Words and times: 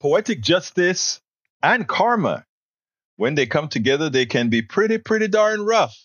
poetic 0.00 0.40
justice 0.40 1.20
and 1.62 1.86
karma, 1.86 2.44
when 3.16 3.34
they 3.34 3.46
come 3.46 3.68
together, 3.68 4.08
they 4.08 4.26
can 4.26 4.48
be 4.48 4.62
pretty, 4.62 4.98
pretty 4.98 5.28
darn 5.28 5.64
rough. 5.64 5.96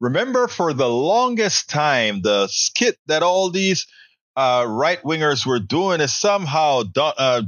Remember, 0.00 0.48
for 0.48 0.72
the 0.72 0.88
longest 0.88 1.68
time, 1.68 2.22
the 2.22 2.46
skit 2.48 2.96
that 3.06 3.22
all 3.22 3.50
these 3.50 3.86
uh, 4.36 4.64
right 4.66 5.02
wingers 5.02 5.44
were 5.44 5.58
doing 5.58 6.00
is 6.00 6.14
somehow 6.14 6.82
uh, 6.96 7.42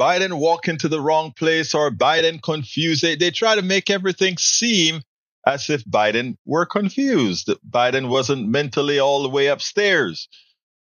Biden 0.00 0.38
walk 0.38 0.66
into 0.66 0.88
the 0.88 1.00
wrong 1.00 1.32
place 1.36 1.74
or 1.74 1.90
Biden 1.90 2.42
confused. 2.42 3.02
They, 3.02 3.16
they 3.16 3.30
try 3.30 3.54
to 3.54 3.62
make 3.62 3.90
everything 3.90 4.38
seem 4.38 5.02
as 5.46 5.68
if 5.68 5.84
Biden 5.84 6.36
were 6.46 6.66
confused. 6.66 7.50
Biden 7.68 8.08
wasn't 8.08 8.48
mentally 8.48 8.98
all 8.98 9.22
the 9.22 9.28
way 9.28 9.48
upstairs. 9.48 10.28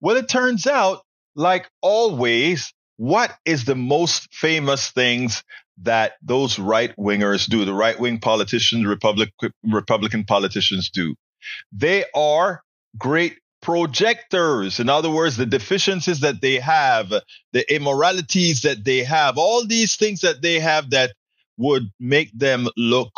Well, 0.00 0.16
it 0.16 0.28
turns 0.28 0.66
out, 0.66 1.02
like 1.36 1.70
always, 1.82 2.72
what 2.96 3.32
is 3.44 3.64
the 3.64 3.74
most 3.74 4.32
famous 4.34 4.90
things 4.90 5.42
that 5.82 6.12
those 6.22 6.58
right 6.58 6.94
wingers 6.96 7.48
do, 7.48 7.64
the 7.64 7.74
right 7.74 7.98
wing 7.98 8.20
politicians, 8.20 8.86
Republic, 8.86 9.30
Republican 9.64 10.24
politicians 10.24 10.90
do? 10.90 11.14
They 11.72 12.04
are 12.14 12.62
great 12.98 13.38
projectors. 13.62 14.80
In 14.80 14.88
other 14.88 15.10
words, 15.10 15.36
the 15.36 15.46
deficiencies 15.46 16.20
that 16.20 16.40
they 16.42 16.56
have, 16.58 17.12
the 17.52 17.74
immoralities 17.74 18.62
that 18.62 18.84
they 18.84 19.04
have, 19.04 19.38
all 19.38 19.66
these 19.66 19.96
things 19.96 20.20
that 20.20 20.42
they 20.42 20.60
have 20.60 20.90
that 20.90 21.12
would 21.56 21.84
make 21.98 22.30
them 22.36 22.68
look, 22.76 23.12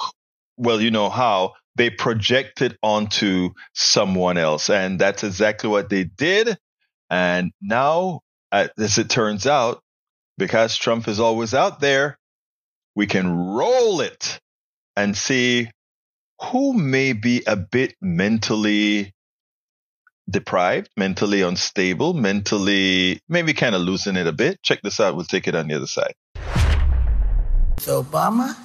well, 0.56 0.80
you 0.80 0.90
know 0.90 1.08
how, 1.08 1.54
they 1.76 1.90
project 1.90 2.62
it 2.62 2.76
onto 2.82 3.50
someone 3.72 4.38
else. 4.38 4.70
And 4.70 5.00
that's 5.00 5.24
exactly 5.24 5.68
what 5.68 5.88
they 5.88 6.04
did. 6.04 6.56
And 7.10 7.52
now, 7.60 8.20
as 8.54 8.98
it 8.98 9.10
turns 9.10 9.46
out, 9.46 9.80
because 10.38 10.76
Trump 10.76 11.08
is 11.08 11.20
always 11.20 11.54
out 11.54 11.80
there, 11.80 12.18
we 12.94 13.06
can 13.06 13.28
roll 13.28 14.00
it 14.00 14.38
and 14.96 15.16
see 15.16 15.68
who 16.40 16.72
may 16.72 17.12
be 17.12 17.42
a 17.46 17.56
bit 17.56 17.94
mentally 18.00 19.12
deprived, 20.28 20.88
mentally 20.96 21.42
unstable, 21.42 22.14
mentally 22.14 23.20
maybe 23.28 23.52
kind 23.52 23.74
of 23.74 23.82
losing 23.82 24.16
it 24.16 24.26
a 24.26 24.32
bit. 24.32 24.62
Check 24.62 24.80
this 24.82 25.00
out. 25.00 25.16
We'll 25.16 25.24
take 25.24 25.46
it 25.48 25.54
on 25.54 25.68
the 25.68 25.74
other 25.74 25.86
side. 25.86 26.14
Obama, 27.78 28.56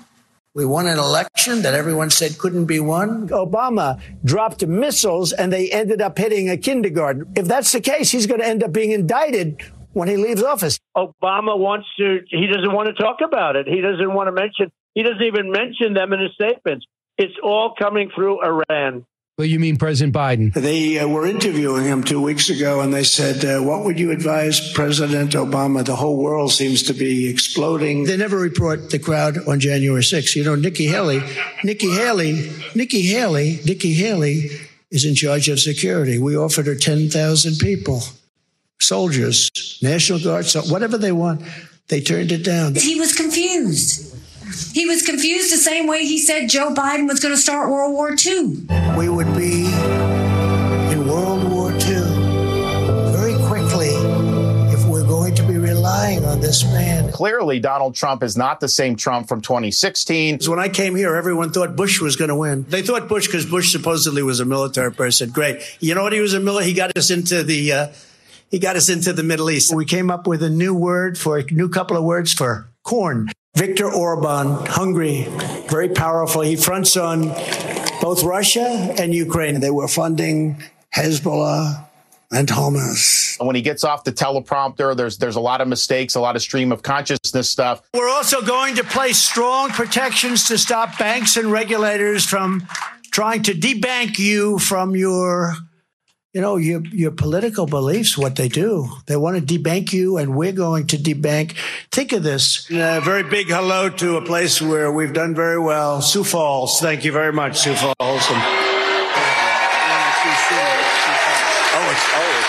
we 0.53 0.65
won 0.65 0.87
an 0.87 0.97
election 0.97 1.61
that 1.63 1.73
everyone 1.73 2.09
said 2.09 2.37
couldn't 2.37 2.65
be 2.65 2.79
won. 2.79 3.27
Obama 3.29 3.99
dropped 4.23 4.65
missiles 4.65 5.31
and 5.33 5.51
they 5.51 5.69
ended 5.71 6.01
up 6.01 6.17
hitting 6.17 6.49
a 6.49 6.57
kindergarten. 6.57 7.31
If 7.35 7.47
that's 7.47 7.71
the 7.71 7.81
case, 7.81 8.11
he's 8.11 8.27
going 8.27 8.39
to 8.41 8.47
end 8.47 8.63
up 8.63 8.71
being 8.71 8.91
indicted 8.91 9.61
when 9.93 10.07
he 10.07 10.17
leaves 10.17 10.43
office. 10.43 10.79
Obama 10.95 11.57
wants 11.57 11.87
to, 11.97 12.19
he 12.29 12.47
doesn't 12.47 12.73
want 12.73 12.87
to 12.87 12.93
talk 12.93 13.17
about 13.25 13.55
it. 13.55 13.67
He 13.67 13.81
doesn't 13.81 14.13
want 14.13 14.27
to 14.27 14.31
mention, 14.31 14.71
he 14.93 15.03
doesn't 15.03 15.21
even 15.21 15.51
mention 15.51 15.93
them 15.93 16.13
in 16.13 16.19
his 16.19 16.33
statements. 16.33 16.85
It's 17.17 17.35
all 17.43 17.73
coming 17.77 18.09
through 18.15 18.43
Iran. 18.43 19.05
Well, 19.39 19.47
you 19.47 19.57
mean 19.57 19.77
President 19.77 20.13
Biden? 20.13 20.53
They 20.53 20.99
uh, 20.99 21.07
were 21.07 21.25
interviewing 21.25 21.85
him 21.85 22.03
two 22.03 22.21
weeks 22.21 22.49
ago, 22.49 22.81
and 22.81 22.93
they 22.93 23.05
said, 23.05 23.45
uh, 23.45 23.63
"What 23.63 23.85
would 23.85 23.97
you 23.97 24.11
advise 24.11 24.73
President 24.73 25.31
Obama? 25.31 25.85
The 25.85 25.95
whole 25.95 26.17
world 26.17 26.51
seems 26.51 26.83
to 26.83 26.93
be 26.93 27.29
exploding." 27.29 28.03
They 28.03 28.17
never 28.17 28.37
report 28.37 28.89
the 28.89 28.99
crowd 28.99 29.37
on 29.47 29.61
January 29.61 30.01
6th. 30.01 30.35
You 30.35 30.43
know, 30.43 30.55
Nikki 30.55 30.87
Haley, 30.87 31.21
Nikki 31.63 31.89
Haley, 31.89 32.51
Nikki 32.75 33.03
Haley, 33.03 33.61
Nikki 33.65 33.93
Haley 33.93 34.49
is 34.91 35.05
in 35.05 35.15
charge 35.15 35.47
of 35.47 35.61
security. 35.61 36.17
We 36.17 36.35
offered 36.35 36.67
her 36.67 36.75
10,000 36.75 37.59
people, 37.59 38.01
soldiers, 38.81 39.79
National 39.81 40.19
Guard, 40.19 40.45
so 40.45 40.61
whatever 40.61 40.97
they 40.97 41.11
want. 41.11 41.41
They 41.89 42.01
turned 42.01 42.31
it 42.31 42.43
down. 42.43 42.75
He 42.75 42.99
was 42.99 43.15
confused. 43.15 44.15
He 44.73 44.85
was 44.85 45.01
confused 45.03 45.51
the 45.51 45.57
same 45.57 45.87
way 45.87 46.05
he 46.05 46.19
said 46.19 46.47
Joe 46.47 46.73
Biden 46.73 47.07
was 47.07 47.19
going 47.19 47.33
to 47.33 47.41
start 47.41 47.69
World 47.69 47.93
War 47.93 48.15
II. 48.15 48.67
We 48.97 49.09
would 49.09 49.35
be 49.35 49.65
in 50.91 51.07
World 51.07 51.49
War 51.49 51.71
II 51.71 52.01
very 53.11 53.33
quickly 53.47 53.89
if 54.71 54.85
we're 54.85 55.05
going 55.05 55.33
to 55.35 55.43
be 55.43 55.57
relying 55.57 56.25
on 56.25 56.39
this 56.39 56.63
man. 56.65 57.11
Clearly, 57.11 57.59
Donald 57.59 57.95
Trump 57.95 58.21
is 58.21 58.37
not 58.37 58.59
the 58.59 58.67
same 58.67 58.95
Trump 58.95 59.27
from 59.27 59.41
2016. 59.41 60.39
When 60.45 60.59
I 60.59 60.69
came 60.69 60.95
here, 60.95 61.15
everyone 61.15 61.51
thought 61.51 61.75
Bush 61.75 62.01
was 62.01 62.15
going 62.15 62.29
to 62.29 62.35
win. 62.35 62.65
They 62.69 62.81
thought 62.83 63.07
Bush 63.07 63.25
because 63.27 63.45
Bush 63.45 63.71
supposedly 63.71 64.21
was 64.23 64.39
a 64.39 64.45
military 64.45 64.91
person. 64.91 65.31
Great. 65.31 65.61
You 65.79 65.95
know 65.95 66.03
what? 66.03 66.13
He 66.13 66.19
was 66.19 66.33
a 66.33 66.39
military. 66.39 66.69
He 66.69 66.75
got 66.75 66.95
us 66.95 67.09
into 67.09 67.43
the. 67.43 67.71
Uh, 67.73 67.87
he 68.49 68.59
got 68.59 68.75
us 68.75 68.89
into 68.89 69.13
the 69.13 69.23
Middle 69.23 69.49
East. 69.49 69.73
We 69.73 69.85
came 69.85 70.09
up 70.09 70.27
with 70.27 70.43
a 70.43 70.49
new 70.49 70.73
word 70.73 71.17
for 71.17 71.37
a 71.37 71.43
new 71.51 71.69
couple 71.69 71.97
of 71.97 72.03
words 72.03 72.33
for 72.33 72.69
corn. 72.83 73.29
Viktor 73.55 73.91
Orban, 73.91 74.65
Hungary, 74.67 75.27
very 75.69 75.89
powerful. 75.89 76.41
He 76.41 76.55
fronts 76.55 76.95
on 76.95 77.29
both 78.01 78.23
Russia 78.23 78.95
and 78.97 79.13
Ukraine. 79.13 79.59
They 79.59 79.71
were 79.71 79.87
funding 79.87 80.63
Hezbollah 80.95 81.85
and 82.31 82.47
Hamas. 82.47 83.43
When 83.43 83.55
he 83.55 83.61
gets 83.61 83.83
off 83.83 84.03
the 84.03 84.11
teleprompter, 84.11 84.95
there's 84.95 85.17
there's 85.17 85.35
a 85.35 85.41
lot 85.41 85.61
of 85.61 85.67
mistakes, 85.67 86.15
a 86.15 86.19
lot 86.19 86.35
of 86.35 86.41
stream 86.41 86.71
of 86.71 86.83
consciousness 86.83 87.49
stuff. 87.49 87.81
We're 87.93 88.09
also 88.09 88.41
going 88.41 88.75
to 88.75 88.83
place 88.83 89.17
strong 89.17 89.69
protections 89.69 90.47
to 90.47 90.57
stop 90.57 90.97
banks 90.97 91.37
and 91.37 91.51
regulators 91.51 92.25
from 92.25 92.67
trying 93.11 93.43
to 93.43 93.53
debank 93.53 94.19
you 94.19 94.59
from 94.59 94.95
your 94.95 95.55
you 96.33 96.41
know, 96.41 96.57
your 96.57 96.85
your 96.85 97.11
political 97.11 97.65
beliefs, 97.65 98.15
what 98.17 98.35
they 98.35 98.47
do. 98.47 98.87
They 99.07 99.15
want 99.15 99.35
to 99.37 99.59
debank 99.59 99.91
you, 99.91 100.17
and 100.17 100.35
we're 100.35 100.51
going 100.51 100.85
to 100.87 100.97
debank. 100.97 101.55
Think 101.91 102.13
of 102.13 102.21
this. 102.21 102.69
A 102.69 103.01
very 103.01 103.23
big 103.23 103.47
hello 103.47 103.89
to 103.89 104.17
a 104.17 104.21
place 104.21 104.61
where 104.61 104.91
we've 104.91 105.13
done 105.13 105.33
very 105.33 105.59
well, 105.59 106.01
Sioux 106.01 106.23
Falls. 106.23 106.79
Thank 106.79 107.03
you 107.03 107.11
very 107.11 107.33
much, 107.33 107.57
Sioux 107.57 107.73
Falls. 107.73 107.95
And, 107.97 108.07
oh, 108.07 108.75
oh, 112.15 112.39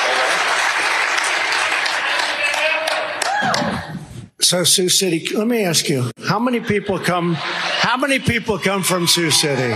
So 4.42 4.64
Sioux 4.64 4.88
City, 4.88 5.28
let 5.34 5.46
me 5.46 5.64
ask 5.64 5.88
you, 5.88 6.10
how 6.26 6.38
many 6.38 6.60
people 6.60 6.98
come 6.98 7.34
how 7.34 7.96
many 7.96 8.18
people 8.18 8.58
come 8.58 8.82
from 8.82 9.06
Sioux 9.06 9.30
City? 9.30 9.74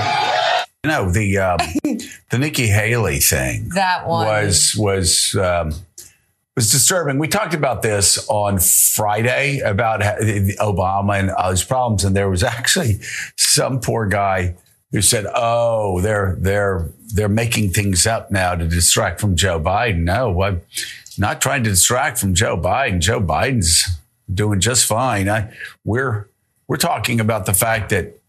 You 0.85 0.91
know 0.91 1.11
the 1.11 1.39
uh, 1.39 1.57
the 2.31 2.39
Nikki 2.39 2.67
Haley 2.67 3.19
thing. 3.19 3.71
That 3.71 4.07
one 4.07 4.27
was 4.27 4.77
was 4.77 5.35
um, 5.35 5.73
was 6.55 6.71
disturbing. 6.71 7.19
We 7.19 7.27
talked 7.27 7.55
about 7.55 7.81
this 7.81 8.29
on 8.29 8.59
Friday 8.59 9.61
about 9.61 10.03
Obama 10.03 11.19
and 11.19 11.31
all 11.31 11.53
his 11.53 11.65
problems, 11.65 12.05
and 12.05 12.15
there 12.15 12.29
was 12.29 12.43
actually 12.43 13.01
some 13.39 13.81
poor 13.81 14.07
guy 14.07 14.57
who 14.93 15.01
said, 15.01 15.25
"Oh, 15.35 16.03
they're 16.03 16.37
they're 16.39 16.91
they're 17.15 17.31
making 17.31 17.71
things 17.71 18.07
up 18.07 18.31
now 18.31 18.55
to 18.55 18.69
distract 18.69 19.23
from 19.23 19.37
Joe 19.37 19.59
Biden." 19.59 20.01
No, 20.01 20.43
I'm 20.43 20.61
not 21.17 21.41
trying 21.41 21.65
to 21.65 21.71
distract 21.71 22.19
from 22.19 22.35
Joe 22.35 22.59
Biden. 22.59 23.01
Joe 23.01 23.23
Biden's 23.23 23.89
doing 24.31 24.61
just 24.61 24.85
fine. 24.85 25.31
I, 25.31 25.51
we're 25.83 26.29
we're 26.69 26.77
talking 26.77 27.21
about 27.21 27.47
the 27.47 27.55
fact 27.55 27.89
that 27.89 28.21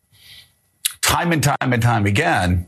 time 1.05 1.31
and 1.31 1.43
time 1.43 1.71
and 1.71 1.83
time 1.83 2.05
again, 2.07 2.67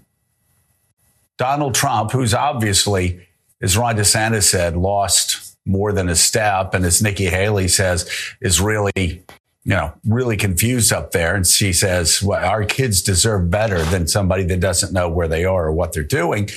Donald 1.37 1.73
Trump, 1.73 2.11
who's 2.11 2.35
obviously, 2.35 3.27
as 3.61 3.75
Ron 3.75 3.97
DeSantis 3.97 4.43
said, 4.43 4.77
lost 4.77 5.57
more 5.65 5.91
than 5.91 6.07
a 6.07 6.15
step, 6.15 6.73
and 6.75 6.85
as 6.85 7.01
Nikki 7.01 7.25
Haley 7.25 7.67
says, 7.67 8.09
is 8.39 8.61
really, 8.61 8.91
you 8.95 9.23
know, 9.65 9.91
really 10.05 10.37
confused 10.37 10.93
up 10.93 11.11
there. 11.11 11.35
And 11.35 11.45
she 11.47 11.73
says, 11.73 12.21
well, 12.21 12.43
our 12.43 12.63
kids 12.63 13.01
deserve 13.01 13.49
better 13.49 13.83
than 13.85 14.07
somebody 14.07 14.43
that 14.43 14.59
doesn't 14.59 14.93
know 14.93 15.09
where 15.09 15.27
they 15.27 15.43
are 15.43 15.65
or 15.65 15.71
what 15.71 15.93
they're 15.93 16.03
doing. 16.03 16.49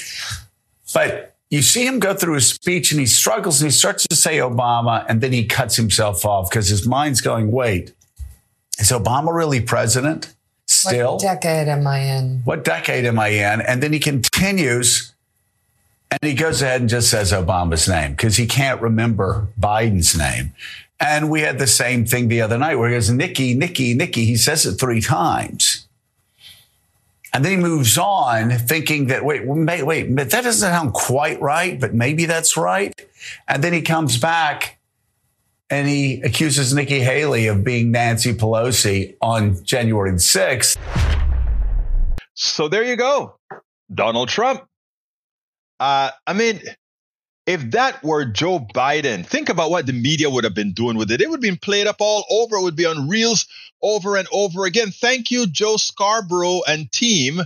But 0.92 1.34
you 1.48 1.62
see 1.62 1.86
him 1.86 1.98
go 1.98 2.14
through 2.14 2.34
his 2.34 2.46
speech 2.46 2.92
and 2.92 3.00
he 3.00 3.06
struggles 3.06 3.60
and 3.60 3.70
he 3.70 3.76
starts 3.76 4.06
to 4.06 4.14
say 4.14 4.36
Obama 4.36 5.04
and 5.08 5.22
then 5.22 5.32
he 5.32 5.46
cuts 5.46 5.76
himself 5.76 6.24
off 6.26 6.50
because 6.50 6.69
his 6.69 6.86
mind's 6.86 7.22
going, 7.22 7.50
wait, 7.50 7.94
is 8.78 8.90
Obama 8.90 9.34
really 9.34 9.60
president? 9.60 10.34
Still, 10.88 11.12
what 11.12 11.21
decade 11.21 11.69
am 11.69 11.87
I 11.87 11.99
in? 11.99 12.41
What 12.44 12.65
decade 12.65 13.05
am 13.05 13.19
I 13.19 13.29
in? 13.29 13.61
And 13.61 13.82
then 13.82 13.93
he 13.93 13.99
continues 13.99 15.12
and 16.11 16.19
he 16.23 16.35
goes 16.35 16.62
ahead 16.62 16.81
and 16.81 16.91
just 16.91 17.11
says 17.11 17.32
Obama's 17.32 17.88
name 17.88 18.12
because 18.12 18.37
he 18.37 18.47
can't 18.47 18.81
remember 18.81 19.49
Biden's 19.61 20.17
name. 20.17 20.55
And 20.99 21.31
we 21.31 21.43
had 21.43 21.59
the 21.59 21.67
same 21.67 22.05
thing 22.05 22.29
the 22.29 22.43
other 22.43 22.59
night 22.59 22.77
where 22.77 22.88
he 22.88 22.97
goes, 22.97 23.11
Nikki, 23.11 23.55
Nikki, 23.55 23.94
Nikki. 23.94 24.25
He 24.25 24.37
says 24.37 24.67
it 24.67 24.75
three 24.75 25.00
times. 25.00 25.87
And 27.32 27.44
then 27.44 27.53
he 27.53 27.59
moves 27.59 27.97
on 27.97 28.50
thinking 28.50 29.06
that, 29.06 29.25
wait, 29.25 29.47
wait, 29.47 29.85
wait, 29.85 30.15
but 30.15 30.31
that 30.31 30.43
doesn't 30.43 30.69
sound 30.69 30.94
quite 30.94 31.41
right, 31.41 31.79
but 31.79 31.94
maybe 31.94 32.25
that's 32.25 32.56
right. 32.56 32.93
And 33.47 33.62
then 33.62 33.73
he 33.73 33.82
comes 33.82 34.19
back 34.19 34.79
and 35.70 35.87
he 35.88 36.20
accuses 36.22 36.75
Nikki 36.75 36.99
Haley 36.99 37.46
of 37.46 37.62
being 37.62 37.93
Nancy 37.93 38.34
Pelosi 38.34 39.17
on 39.20 39.62
January 39.64 40.12
6th. 40.12 40.76
So 42.34 42.69
there 42.69 42.84
you 42.84 42.96
go. 42.96 43.37
Donald 43.93 44.28
Trump. 44.28 44.67
Uh, 45.78 46.11
I 46.26 46.32
mean, 46.32 46.61
if 47.46 47.70
that 47.70 48.02
were 48.02 48.25
Joe 48.25 48.61
Biden, 48.75 49.25
think 49.25 49.49
about 49.49 49.70
what 49.70 49.87
the 49.87 49.93
media 49.93 50.28
would 50.28 50.44
have 50.44 50.55
been 50.55 50.72
doing 50.72 50.96
with 50.96 51.11
it. 51.11 51.20
It 51.20 51.31
would 51.31 51.37
have 51.37 51.43
been 51.43 51.56
played 51.56 51.87
up 51.87 51.96
all 52.00 52.25
over. 52.31 52.56
It 52.56 52.62
would 52.62 52.76
be 52.76 52.87
on 52.87 53.08
reels 53.08 53.46
over 53.82 54.17
and 54.17 54.28
over 54.32 54.67
again. 54.67 54.90
Thank 54.90 55.31
you, 55.31 55.46
Joe 55.46 55.76
Scarborough 55.76 56.62
and 56.69 56.90
team, 56.93 57.40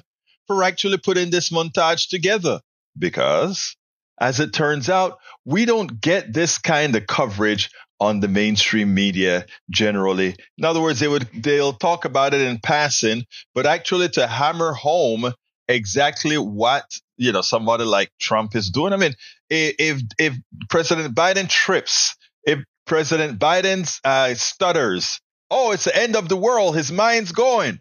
for 0.47 0.62
actually 0.62 0.99
putting 0.99 1.31
this 1.31 1.50
montage 1.50 2.09
together. 2.09 2.61
Because, 2.99 3.76
as 4.21 4.41
it 4.41 4.53
turns 4.53 4.88
out, 4.88 5.19
we 5.44 5.65
don't 5.65 6.00
get 6.00 6.32
this 6.32 6.59
kind 6.59 6.94
of 6.97 7.06
coverage 7.06 7.71
on 8.00 8.20
the 8.20 8.29
mainstream 8.29 8.94
media 8.94 9.46
generally. 9.70 10.37
In 10.58 10.64
other 10.64 10.81
words, 10.81 11.00
they 11.00 11.08
would 11.08 11.29
they'll 11.35 11.73
talk 11.73 12.05
about 12.05 12.35
it 12.35 12.41
in 12.41 12.58
passing, 12.58 13.25
but 13.55 13.67
actually 13.67 14.08
to 14.11 14.26
hammer 14.26 14.73
home 14.73 15.32
exactly 15.69 16.37
what 16.37 16.85
you 17.17 17.32
know 17.32 17.41
somebody 17.41 17.85
like 17.85 18.11
Trump 18.20 18.55
is 18.55 18.70
doing. 18.70 18.93
I 18.93 18.96
mean, 18.96 19.14
if 19.49 20.02
if 20.19 20.35
President 20.69 21.14
Biden 21.14 21.49
trips, 21.49 22.17
if 22.44 22.61
President 22.87 23.38
Biden 23.38 23.88
uh, 24.05 24.35
stutters, 24.35 25.20
oh, 25.50 25.73
it's 25.73 25.85
the 25.85 25.97
end 25.97 26.17
of 26.17 26.29
the 26.29 26.37
world. 26.37 26.76
His 26.76 26.93
mind's 26.93 27.32
going. 27.32 27.81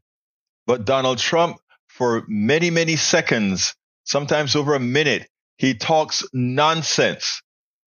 But 0.65 0.85
Donald 0.85 1.17
Trump, 1.17 1.57
for 1.87 2.23
many 2.27 2.69
many 2.69 2.95
seconds, 2.95 3.75
sometimes 4.03 4.55
over 4.55 4.75
a 4.75 4.79
minute, 4.79 5.27
he 5.57 5.73
talks 5.73 6.23
nonsense, 6.33 7.41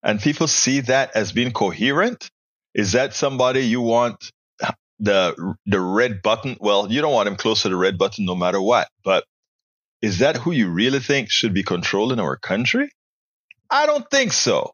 and 0.03 0.19
people 0.21 0.47
see 0.47 0.81
that 0.81 1.15
as 1.15 1.31
being 1.31 1.51
coherent. 1.51 2.29
Is 2.73 2.91
that 2.93 3.13
somebody 3.13 3.61
you 3.61 3.81
want 3.81 4.31
the 4.99 5.55
the 5.65 5.79
red 5.79 6.21
button? 6.21 6.57
Well, 6.59 6.91
you 6.91 7.01
don't 7.01 7.13
want 7.13 7.27
him 7.27 7.35
close 7.35 7.63
to 7.63 7.69
the 7.69 7.75
red 7.75 7.97
button 7.97 8.25
no 8.25 8.35
matter 8.35 8.61
what, 8.61 8.89
but 9.03 9.23
is 10.01 10.19
that 10.19 10.37
who 10.37 10.51
you 10.51 10.69
really 10.69 10.99
think 10.99 11.29
should 11.29 11.53
be 11.53 11.63
controlling 11.63 12.19
our 12.19 12.35
country? 12.35 12.89
I 13.69 13.85
don't 13.85 14.09
think 14.09 14.33
so. 14.33 14.73